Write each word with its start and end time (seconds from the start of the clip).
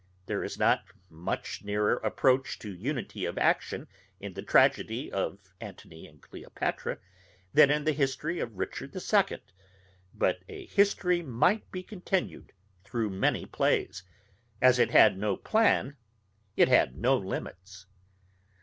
There 0.25 0.43
is 0.43 0.57
not 0.57 0.83
much 1.11 1.63
nearer 1.63 1.97
approach 1.97 2.57
to 2.57 2.73
unity 2.73 3.23
of 3.25 3.37
action 3.37 3.87
in 4.19 4.33
the 4.33 4.41
tragedy 4.41 5.11
of 5.11 5.37
Antony 5.61 6.07
and 6.07 6.19
Cleopatra, 6.19 6.97
than 7.53 7.69
in 7.69 7.83
the 7.83 7.91
history 7.93 8.39
of 8.39 8.57
Richard 8.57 8.93
the 8.93 8.99
Second. 8.99 9.43
But 10.15 10.39
a 10.49 10.65
history 10.65 11.21
might 11.21 11.69
be 11.71 11.83
continued 11.83 12.51
through 12.83 13.11
many 13.11 13.45
plays; 13.45 14.01
as 14.59 14.79
it 14.79 14.89
had 14.89 15.19
no 15.19 15.37
plan, 15.37 15.95
it 16.57 16.67
had 16.67 16.97
no 16.97 17.15
limits. 17.15 17.85